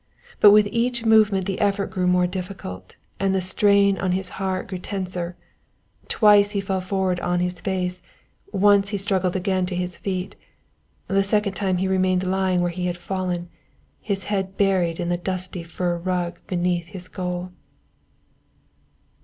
But 0.39 0.49
with 0.49 0.65
each 0.71 1.05
movement 1.05 1.45
the 1.45 1.59
effort 1.61 1.91
grew 1.91 2.07
more 2.07 2.25
difficult 2.25 2.95
and 3.19 3.35
the 3.35 3.39
strain 3.39 3.99
on 3.99 4.13
his 4.13 4.29
heart 4.41 4.67
grew 4.67 4.79
tenser. 4.79 5.35
Twice 6.07 6.49
he 6.57 6.59
fell 6.59 6.81
forward 6.81 7.19
on 7.19 7.37
to 7.37 7.43
his 7.45 7.61
face, 7.61 8.01
once 8.51 8.89
he 8.89 8.97
struggled 8.97 9.35
again 9.35 9.67
to 9.67 9.75
his 9.75 9.97
feet. 9.99 10.35
The 11.07 11.21
second 11.23 11.53
time 11.53 11.77
he 11.77 11.87
remained 11.87 12.23
lying 12.25 12.61
where 12.61 12.71
he 12.71 12.87
had 12.87 12.97
fallen, 12.97 13.49
his 13.99 14.23
head 14.23 14.57
buried 14.57 14.99
in 14.99 15.09
the 15.09 15.17
dusty 15.17 15.61
fur 15.61 15.99
rug 15.99 16.39
beneath 16.47 16.87
his 16.87 17.07
goal. 17.07 17.51